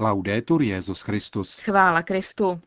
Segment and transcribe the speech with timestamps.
[0.00, 1.58] Laudetur Jezus Christus.
[1.58, 2.60] Chvála Kristu.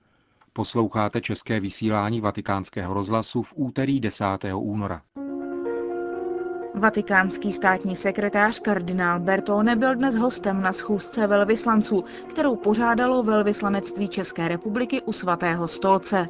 [0.54, 4.26] Posloucháte české vysílání Vatikánského rozhlasu v úterý 10.
[4.56, 5.02] února.
[6.76, 14.48] Vatikánský státní sekretář kardinál Bertone byl dnes hostem na schůzce velvyslanců, kterou pořádalo velvyslanectví České
[14.48, 16.26] republiky u svatého stolce.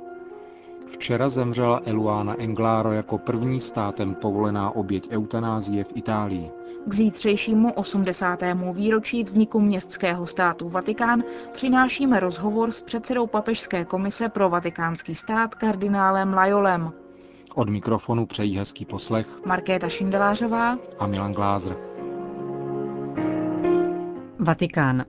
[0.93, 6.51] Včera zemřela Eluana Englaro jako první státem povolená oběť eutanázie v Itálii.
[6.85, 8.39] K zítřejšímu 80.
[8.73, 16.33] výročí vzniku městského státu Vatikán přinášíme rozhovor s předsedou Papežské komise pro vatikánský stát kardinálem
[16.33, 16.91] Lajolem.
[17.55, 21.77] Od mikrofonu přejí hezký poslech Markéta Šindelářová a Milan Glázer.
[24.39, 25.05] Vatikán.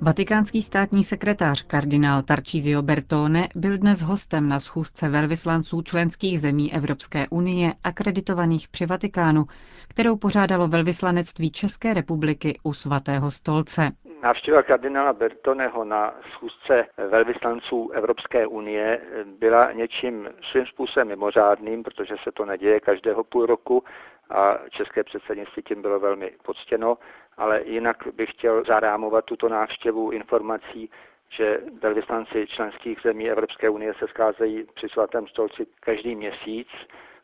[0.00, 7.26] Vatikánský státní sekretář kardinál Tarcísio Bertone byl dnes hostem na schůzce velvyslanců členských zemí Evropské
[7.30, 9.44] unie akreditovaných při Vatikánu,
[9.88, 13.90] kterou pořádalo velvyslanectví České republiky u svatého stolce.
[14.22, 19.00] Návštěva kardinála Bertoneho na schůzce velvyslanců Evropské unie
[19.38, 23.84] byla něčím svým způsobem mimořádným, protože se to neděje každého půl roku
[24.30, 26.98] a české předsednictví tím bylo velmi poctěno,
[27.36, 30.90] ale jinak bych chtěl zarámovat tuto návštěvu informací,
[31.28, 36.68] že velvyslanci členských zemí Evropské unie se scházejí při svatém stolci každý měsíc,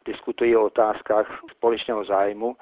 [0.05, 2.57] diskutují o otázkách společného zájmu,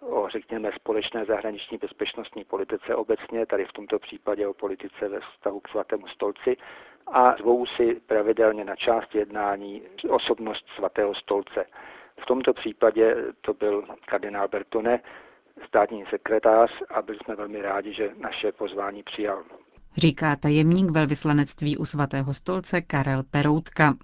[0.00, 5.60] o, řekněme, společné zahraniční bezpečnostní politice obecně, tady v tomto případě o politice ve vztahu
[5.60, 6.56] k svatému stolci
[7.12, 11.66] a zvou si pravidelně na část jednání osobnost svatého stolce.
[12.22, 15.00] V tomto případě to byl kardinál Bertone,
[15.68, 19.42] státní sekretář a byli jsme velmi rádi, že naše pozvání přijal.
[19.96, 23.94] Říká tajemník velvyslanectví u svatého stolce Karel Peroutka.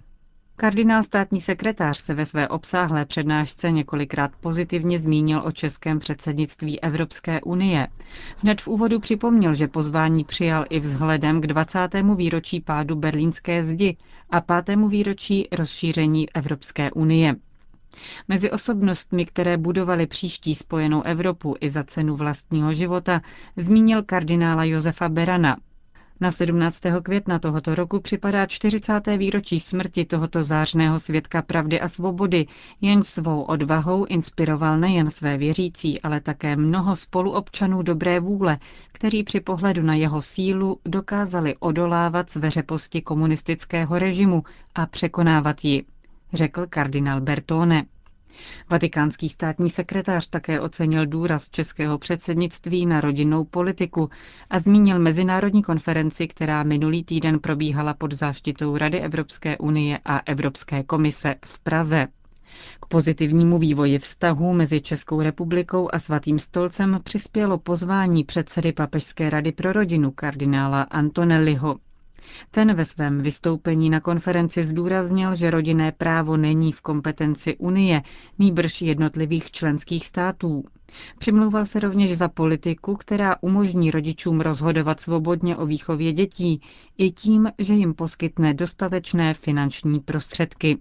[0.56, 7.40] Kardinál státní sekretář se ve své obsáhlé přednášce několikrát pozitivně zmínil o českém předsednictví Evropské
[7.40, 7.88] unie.
[8.36, 11.78] Hned v úvodu připomněl, že pozvání přijal i vzhledem k 20.
[12.16, 13.96] výročí pádu berlínské zdi
[14.30, 14.76] a 5.
[14.88, 17.34] výročí rozšíření Evropské unie.
[18.28, 23.20] Mezi osobnostmi, které budovaly příští spojenou Evropu i za cenu vlastního života,
[23.56, 25.56] zmínil kardinála Josefa Berana.
[26.22, 26.80] Na 17.
[27.02, 29.06] května tohoto roku připadá 40.
[29.16, 32.46] výročí smrti tohoto zářného svědka pravdy a svobody,
[32.80, 38.58] jen svou odvahou inspiroval nejen své věřící, ale také mnoho spoluobčanů dobré vůle,
[38.92, 44.42] kteří při pohledu na jeho sílu dokázali odolávat zveřeposti komunistického režimu
[44.74, 45.84] a překonávat ji
[46.32, 47.84] řekl kardinál Bertone.
[48.70, 54.10] Vatikánský státní sekretář také ocenil důraz českého předsednictví na rodinnou politiku
[54.50, 60.82] a zmínil mezinárodní konferenci, která minulý týden probíhala pod záštitou Rady Evropské unie a Evropské
[60.82, 62.06] komise v Praze.
[62.80, 69.52] K pozitivnímu vývoji vztahů mezi Českou republikou a Svatým stolcem přispělo pozvání předsedy Papežské rady
[69.52, 71.78] pro rodinu kardinála Antonelliho.
[72.50, 78.02] Ten ve svém vystoupení na konferenci zdůraznil, že rodinné právo není v kompetenci Unie,
[78.38, 80.64] nýbrž jednotlivých členských států.
[81.18, 86.60] Přimlouval se rovněž za politiku, která umožní rodičům rozhodovat svobodně o výchově dětí,
[86.98, 90.78] i tím, že jim poskytne dostatečné finanční prostředky.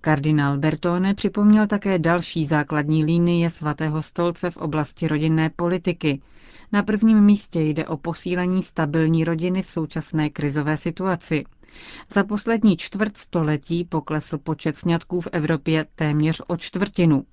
[0.00, 6.20] Kardinál Bertone připomněl také další základní linie svatého stolce v oblasti rodinné politiky.
[6.74, 11.44] Na prvním místě jde o posílení stabilní rodiny v současné krizové situaci.
[12.08, 17.24] Za poslední čtvrt století poklesl počet sňatků v Evropě téměř o čtvrtinu.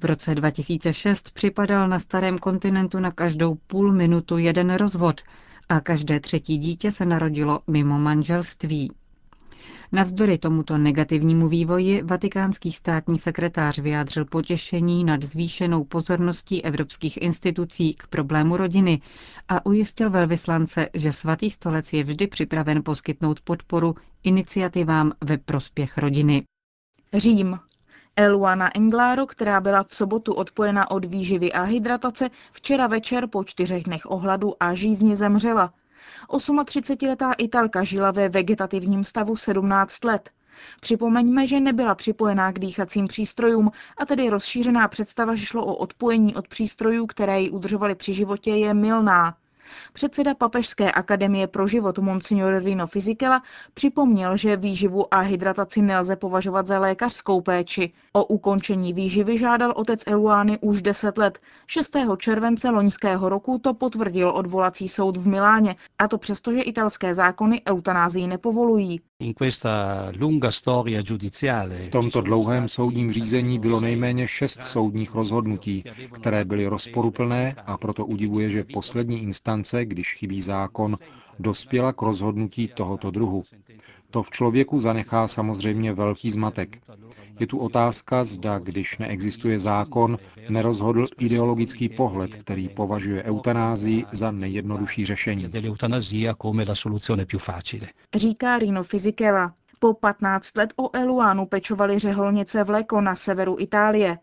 [0.00, 5.20] V roce 2006 připadal na starém kontinentu na každou půl minutu jeden rozvod
[5.68, 8.90] a každé třetí dítě se narodilo mimo manželství.
[9.92, 18.06] Navzdory tomuto negativnímu vývoji vatikánský státní sekretář vyjádřil potěšení nad zvýšenou pozorností evropských institucí k
[18.06, 19.00] problému rodiny
[19.48, 23.94] a ujistil velvyslance, že svatý stolec je vždy připraven poskytnout podporu
[24.24, 26.44] iniciativám ve prospěch rodiny.
[27.14, 27.58] Řím.
[28.16, 33.82] Eluana Englaro, která byla v sobotu odpojena od výživy a hydratace, včera večer po čtyřech
[33.84, 35.72] dnech ohladu a žízně zemřela.
[36.28, 40.30] 38-letá Italka žila ve vegetativním stavu 17 let.
[40.80, 46.34] Připomeňme, že nebyla připojená k dýchacím přístrojům a tedy rozšířená představa, že šlo o odpojení
[46.34, 49.36] od přístrojů, které ji udržovaly při životě, je milná.
[49.92, 53.42] Předseda Papežské akademie pro život Monsignor Rino Fizikela
[53.74, 57.92] připomněl, že výživu a hydrataci nelze považovat za lékařskou péči.
[58.12, 61.38] O ukončení výživy žádal otec Eluány už 10 let.
[61.66, 61.96] 6.
[62.18, 67.62] července loňského roku to potvrdil odvolací soud v Miláně, a to přesto, že italské zákony
[67.68, 69.00] eutanázii nepovolují.
[71.86, 78.06] V tomto dlouhém soudním řízení bylo nejméně šest soudních rozhodnutí, které byly rozporuplné a proto
[78.06, 80.96] udivuje, že poslední instance, když chybí zákon,
[81.38, 83.42] dospěla k rozhodnutí tohoto druhu.
[84.10, 86.78] To v člověku zanechá samozřejmě velký zmatek.
[87.40, 90.18] Je tu otázka, zda, když neexistuje zákon,
[90.48, 95.44] nerozhodl ideologický pohled, který považuje eutanázii za nejjednodušší řešení.
[98.14, 99.54] Říká Rino Fisichella.
[99.78, 104.14] Po 15 let o Eluánu pečovali řeholnice v Leko na severu Itálie.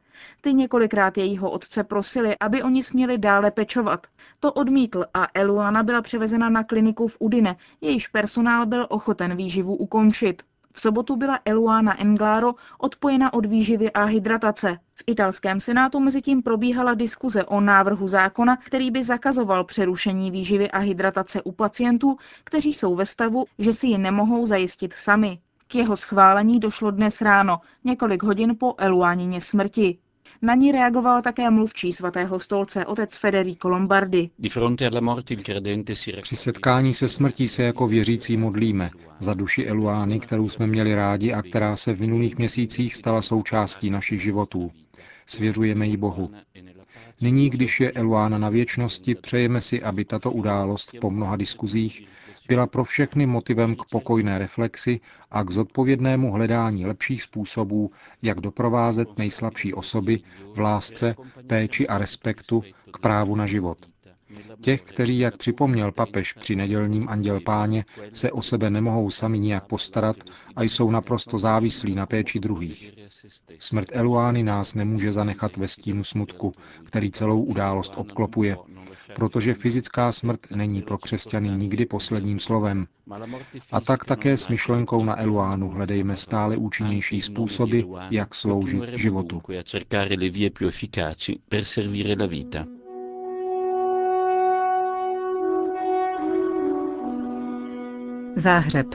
[0.42, 4.08] Ty několikrát jejího otce prosili, aby oni směli dále pečovat.
[4.40, 9.76] To odmítl a Eluana byla převezena na kliniku v Udine, jejíž personál byl ochoten výživu
[9.76, 10.44] ukončit.
[10.76, 14.80] V sobotu byla Eluana Englaro odpojena od výživy a hydratace.
[14.96, 20.72] V italském senátu mezi tím probíhala diskuze o návrhu zákona, který by zakazoval přerušení výživy
[20.72, 25.40] a hydratace u pacientů, kteří jsou ve stavu, že si ji nemohou zajistit sami.
[25.74, 29.98] K jeho schválení došlo dnes ráno, několik hodin po Eluánině smrti.
[30.42, 34.30] Na ní reagoval také mluvčí svatého stolce otec Federico Lombardi.
[36.22, 38.90] Při setkání se smrtí se jako věřící modlíme
[39.20, 43.90] za duši Eluány, kterou jsme měli rádi a která se v minulých měsících stala součástí
[43.90, 44.72] našich životů.
[45.25, 46.31] Svěřujeme ji Bohu.
[47.22, 52.08] Nyní, když je Eluána na věčnosti, přejeme si, aby tato událost po mnoha diskuzích
[52.48, 55.00] byla pro všechny motivem k pokojné reflexi
[55.32, 57.92] a k zodpovědnému hledání lepších způsobů,
[58.22, 60.20] jak doprovázet nejslabší osoby
[60.54, 61.16] v lásce,
[61.48, 62.64] péči a respektu
[62.94, 63.93] k právu na život.
[64.62, 69.68] Těch, kteří, jak připomněl papež při nedělním anděl páně, se o sebe nemohou sami nijak
[69.68, 70.18] postarat
[70.56, 72.94] a jsou naprosto závislí na péči druhých.
[73.60, 76.54] Smrt Eluány nás nemůže zanechat ve stínu smutku,
[76.84, 78.58] který celou událost obklopuje,
[79.16, 82.88] protože fyzická smrt není pro křesťany nikdy posledním slovem.
[83.72, 89.42] A tak také s myšlenkou na Eluánu hledejme stále účinnější způsoby, jak sloužit životu.
[98.36, 98.88] Záhřeb.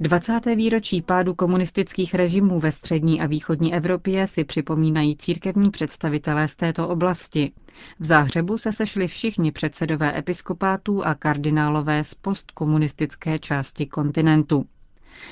[0.00, 0.46] 20.
[0.56, 6.88] výročí pádu komunistických režimů ve střední a východní Evropě si připomínají církevní představitelé z této
[6.88, 7.52] oblasti.
[7.98, 14.64] V Záhřebu se sešli všichni předsedové episkopátů a kardinálové z postkomunistické části kontinentu.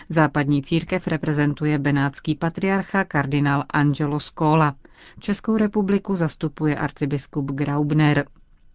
[0.09, 4.75] Západní církev reprezentuje benátský patriarcha kardinál Angelo Scola.
[5.19, 8.25] Českou republiku zastupuje arcibiskup Graubner.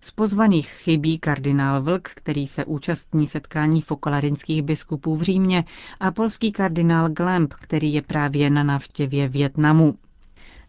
[0.08, 5.64] Z pozvaných chybí kardinál Vlk, který se účastní setkání fokolarinských biskupů v Římě,
[6.00, 9.96] a polský kardinál Glemp, který je právě na návštěvě Větnamu.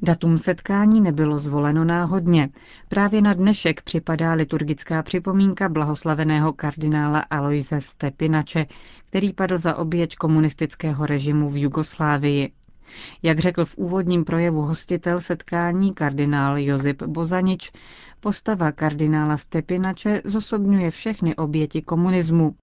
[0.02, 2.48] Datum setkání nebylo zvoleno náhodně.
[2.88, 8.66] Právě na dnešek připadá liturgická připomínka blahoslaveného kardinála Aloise Stepinače,
[9.08, 12.52] který padl za oběť komunistického režimu v Jugoslávii.
[13.22, 17.72] Jak řekl v úvodním projevu hostitel setkání kardinál Josip Bozanič,
[18.20, 22.54] postava kardinála Stepinače zosobňuje všechny oběti komunismu.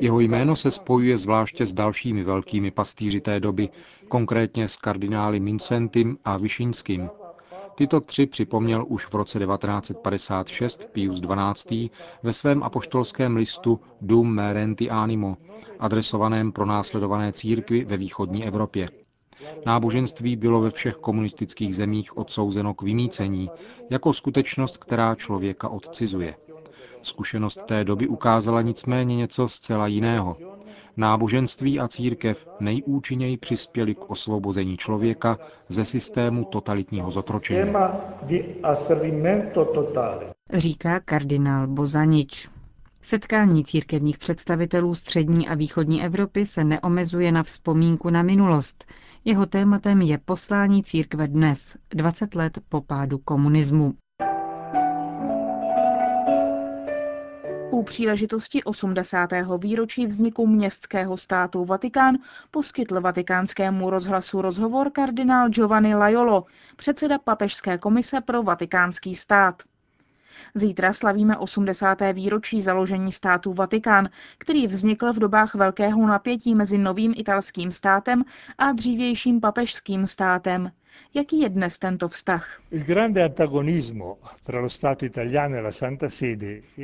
[0.00, 3.68] Jeho jméno se spojuje zvláště s dalšími velkými pastýři té doby,
[4.08, 7.08] konkrétně s kardinály Mincentem a Vyšínským.
[7.74, 11.90] Tyto tři připomněl už v roce 1956 Pius XII.
[12.22, 15.36] ve svém apoštolském listu Dum Merenti Animo,
[15.78, 18.88] adresovaném pro následované církvy ve východní Evropě.
[19.66, 23.50] Náboženství bylo ve všech komunistických zemích odsouzeno k vymícení,
[23.90, 26.34] jako skutečnost, která člověka odcizuje.
[27.02, 30.36] Zkušenost té doby ukázala nicméně něco zcela jiného.
[30.96, 37.72] Náboženství a církev nejúčinněji přispěli k osvobození člověka ze systému totalitního zotročení.
[40.52, 42.48] Říká kardinál Bozanič.
[43.02, 48.84] Setkání církevních představitelů střední a východní Evropy se neomezuje na vzpomínku na minulost.
[49.24, 53.94] Jeho tématem je poslání církve dnes, 20 let po pádu komunismu.
[57.72, 59.30] U příležitosti 80.
[59.58, 62.18] výročí vzniku městského státu Vatikán
[62.50, 66.44] poskytl vatikánskému rozhlasu rozhovor kardinál Giovanni Laiolo,
[66.76, 69.62] předseda papežské komise pro vatikánský stát.
[70.54, 71.98] Zítra slavíme 80.
[72.12, 78.24] výročí založení státu Vatikán, který vznikl v dobách velkého napětí mezi novým italským státem
[78.58, 80.70] a dřívějším papežským státem.
[81.14, 82.60] Jaký je dnes tento vztah?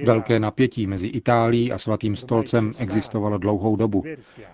[0.04, 4.04] Velké napětí mezi Itálií a svatým stolcem existovalo dlouhou dobu.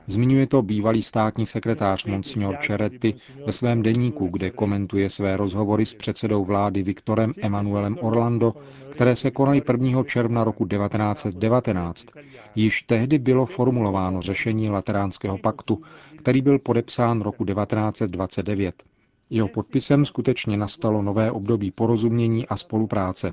[0.06, 3.14] Zmiňuje to bývalý státní sekretář Monsignor Ceretti
[3.46, 8.54] ve svém deníku, kde komentuje své rozhovory s předsedou vlády Viktorem Emanuelem Orlando,
[8.90, 10.04] které se konaly 1.
[10.04, 12.06] června roku 1919.
[12.54, 15.80] Již tehdy bylo formulováno řešení Lateránského paktu,
[16.18, 18.93] který byl podepsán roku 1929.
[19.35, 23.33] Jeho podpisem skutečně nastalo nové období porozumění a spolupráce.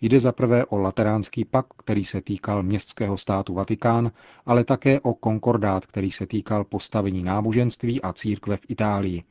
[0.00, 4.12] Jde za prvé o Lateránský pakt, který se týkal městského státu Vatikán,
[4.46, 9.22] ale také o konkordát, který se týkal postavení náboženství a církve v Itálii.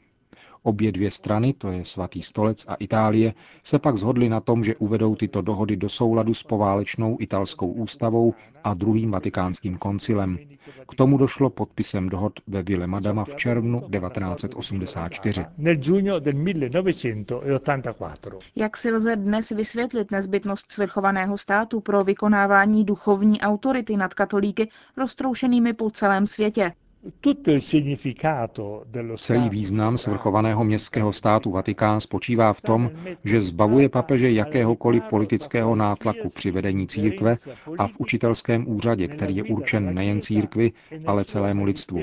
[0.63, 4.75] Obě dvě strany, to je svatý stolec a Itálie, se pak zhodly na tom, že
[4.75, 10.39] uvedou tyto dohody do souladu s poválečnou italskou ústavou a druhým vatikánským koncilem.
[10.91, 15.45] K tomu došlo podpisem dohod ve Ville Madama v červnu 1984.
[18.55, 25.73] Jak si lze dnes vysvětlit nezbytnost svrchovaného státu pro vykonávání duchovní autority nad katolíky roztroušenými
[25.73, 26.71] po celém světě?
[29.17, 32.91] Celý význam svrchovaného městského státu Vatikán spočívá v tom,
[33.23, 37.35] že zbavuje papeže jakéhokoliv politického nátlaku při vedení církve
[37.77, 40.71] a v učitelském úřadě, který je určen nejen církvi,
[41.05, 41.99] ale celému lidstvu.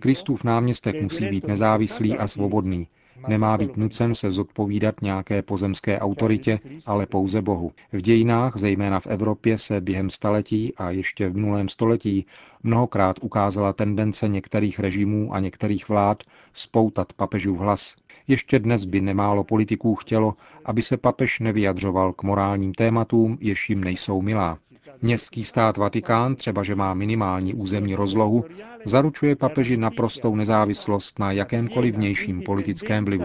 [0.00, 2.86] Kristův náměstek musí být nezávislý a svobodný,
[3.28, 7.72] Nemá být nucen se zodpovídat nějaké pozemské autoritě, ale pouze Bohu.
[7.92, 12.26] V dějinách, zejména v Evropě, se během staletí a ještě v minulém století
[12.62, 16.22] mnohokrát ukázala tendence některých režimů a některých vlád
[16.52, 17.96] spoutat papežův hlas.
[18.30, 20.34] Ještě dnes by nemálo politiků chtělo,
[20.64, 24.58] aby se papež nevyjadřoval k morálním tématům, jež jim nejsou milá.
[25.02, 28.44] Městský stát Vatikán, třeba že má minimální územní rozlohu,
[28.84, 33.24] zaručuje papeži naprostou nezávislost na jakémkoliv vnějším politickém vlivu.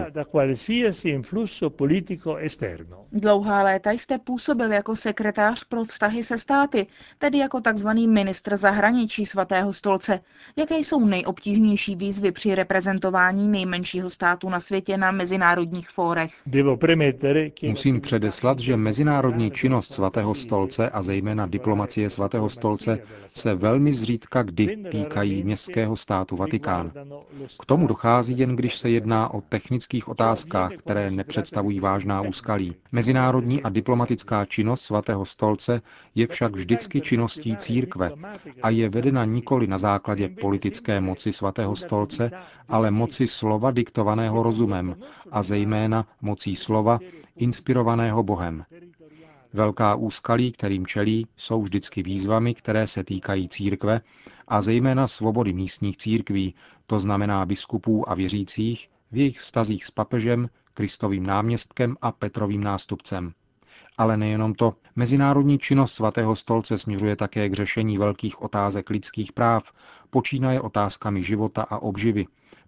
[3.12, 6.86] Dlouhá léta jste působil jako sekretář pro vztahy se státy,
[7.18, 7.88] tedy jako tzv.
[7.88, 10.20] ministr zahraničí svatého stolce.
[10.56, 16.34] Jaké jsou nejobtížnější výzvy při reprezentování nejmenšího státu na světě na mezinárodních fórech?
[17.62, 22.98] Musím předeslat, že mezinárodní činnost svatého stolce a zejména diplomacie svatého stolce
[23.28, 26.92] se velmi zřídka kdy týkají městského státu Vatikán.
[27.62, 32.74] K tomu dochází jen, když se jedná o technických otázkách, které nepředstavují vážná úskalí.
[32.92, 35.82] Mezinárodní a diplomatická činnost svatého stolce
[36.14, 38.10] je však vždycky činností církve
[38.62, 42.30] a je vedena nikoli na základě politické moci svatého stolce,
[42.68, 44.75] ale moci slova diktovaného rozumem
[45.30, 46.98] a zejména mocí slova
[47.36, 48.64] inspirovaného Bohem.
[49.52, 54.00] Velká úskalí, kterým čelí, jsou vždycky výzvami, které se týkají církve
[54.48, 56.54] a zejména svobody místních církví,
[56.86, 63.32] to znamená biskupů a věřících, v jejich vztazích s papežem, Kristovým náměstkem a Petrovým nástupcem.
[63.98, 64.74] Ale nejenom to.
[64.96, 69.72] Mezinárodní činnost svatého stolce směřuje také k řešení velkých otázek lidských práv,
[70.10, 72.26] počínaje otázkami života a obživy,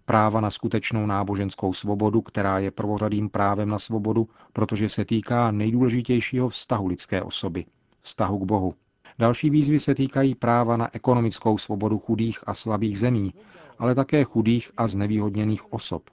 [0.09, 6.49] práva na skutečnou náboženskou svobodu, která je prvořadým právem na svobodu, protože se týká nejdůležitějšího
[6.49, 7.65] vztahu lidské osoby,
[8.01, 8.73] vztahu k Bohu.
[9.19, 13.33] Další výzvy se týkají práva na ekonomickou svobodu chudých a slabých zemí,
[13.79, 16.09] ale také chudých a znevýhodněných osob.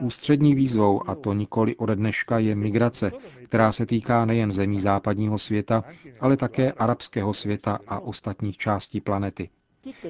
[0.00, 3.12] Ústřední výzvou, a to nikoli ode dneška, je migrace,
[3.44, 5.84] která se týká nejen zemí západního světa,
[6.20, 9.48] ale také arabského světa a ostatních částí planety.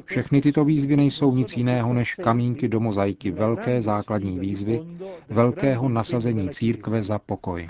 [0.05, 4.81] Všechny tyto výzvy nejsou nic jiného než kamínky do mozaiky velké základní výzvy,
[5.29, 7.67] velkého nasazení církve za pokoj.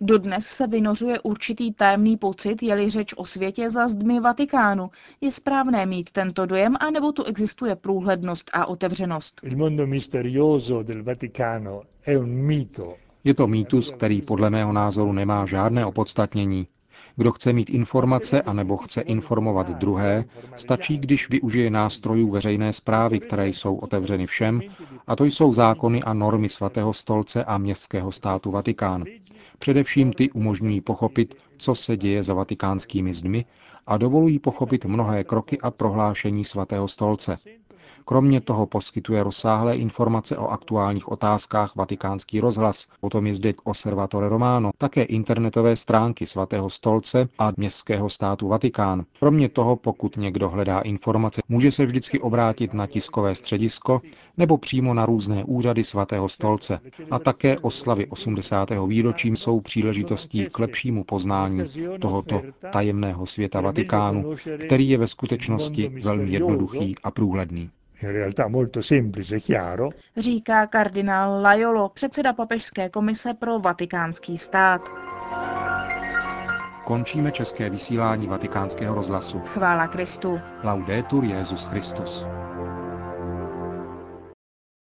[0.00, 4.90] Dodnes se vynořuje určitý tajemný pocit, je-li řeč o světě za zdmi Vatikánu.
[5.20, 9.40] Je správné mít tento dojem, anebo tu existuje průhlednost a otevřenost?
[13.24, 16.66] Je to mýtus, který podle mého názoru nemá žádné opodstatnění.
[17.16, 20.24] Kdo chce mít informace anebo chce informovat druhé,
[20.56, 24.60] stačí, když využije nástrojů veřejné zprávy, které jsou otevřeny všem,
[25.06, 29.04] a to jsou zákony a normy svatého stolce a městského státu Vatikán.
[29.58, 33.44] Především ty umožňují pochopit, co se děje za vatikánskými zdmi
[33.86, 37.36] a dovolují pochopit mnohé kroky a prohlášení svatého stolce.
[38.04, 44.70] Kromě toho poskytuje rozsáhlé informace o aktuálních otázkách Vatikánský rozhlas, potom je zde Osservatore Romano,
[44.78, 49.04] také internetové stránky svatého stolce a městského státu Vatikán.
[49.18, 54.00] Kromě toho, pokud někdo hledá informace, může se vždycky obrátit na tiskové středisko
[54.36, 56.80] nebo přímo na různé úřady svatého stolce.
[57.10, 58.68] A také oslavy 80.
[58.86, 61.62] výročím jsou příležitostí k lepšímu poznání
[62.00, 62.42] tohoto
[62.72, 64.34] tajemného světa Vatikánu,
[64.66, 67.70] který je ve skutečnosti velmi jednoduchý a průhledný.
[68.02, 68.30] E
[70.16, 74.88] říká kardinál Lajolo, předseda papežské komise pro vatikánský stát.
[76.84, 79.40] Končíme české vysílání vatikánského rozhlasu.
[79.40, 80.40] Chvála Kristu.
[80.64, 82.26] Laudetur Jezus Christus.